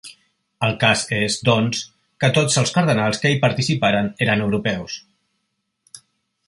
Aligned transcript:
El 0.67 0.71
cas 0.83 1.03
és, 1.17 1.35
doncs, 1.49 1.83
que 2.23 2.31
tots 2.39 2.57
els 2.63 2.73
cardenals 2.79 3.23
que 3.25 3.33
hi 3.35 3.39
participaren 3.45 4.11
eren 4.27 4.45
europeus. 4.47 4.99